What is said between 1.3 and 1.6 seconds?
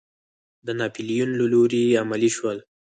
له